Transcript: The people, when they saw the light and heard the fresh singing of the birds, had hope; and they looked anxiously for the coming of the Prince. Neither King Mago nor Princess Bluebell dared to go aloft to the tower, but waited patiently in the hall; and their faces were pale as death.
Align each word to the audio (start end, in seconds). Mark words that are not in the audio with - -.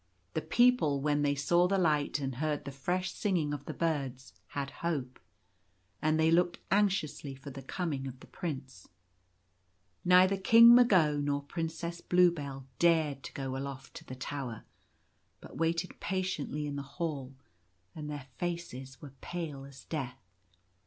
The 0.33 0.41
people, 0.41 0.99
when 0.99 1.21
they 1.21 1.35
saw 1.35 1.67
the 1.67 1.77
light 1.77 2.17
and 2.17 2.37
heard 2.37 2.65
the 2.65 2.71
fresh 2.71 3.11
singing 3.11 3.53
of 3.53 3.65
the 3.65 3.73
birds, 3.75 4.33
had 4.47 4.71
hope; 4.81 5.19
and 6.01 6.19
they 6.19 6.31
looked 6.31 6.57
anxiously 6.71 7.35
for 7.35 7.51
the 7.51 7.61
coming 7.61 8.07
of 8.07 8.19
the 8.19 8.25
Prince. 8.25 8.87
Neither 10.03 10.37
King 10.37 10.73
Mago 10.73 11.17
nor 11.17 11.43
Princess 11.43 12.01
Bluebell 12.01 12.65
dared 12.79 13.21
to 13.21 13.33
go 13.33 13.55
aloft 13.55 13.93
to 13.97 14.03
the 14.03 14.15
tower, 14.15 14.65
but 15.39 15.57
waited 15.57 15.99
patiently 15.99 16.65
in 16.65 16.77
the 16.77 16.81
hall; 16.81 17.35
and 17.93 18.09
their 18.09 18.25
faces 18.39 18.99
were 19.03 19.13
pale 19.21 19.65
as 19.65 19.83
death. 19.85 20.17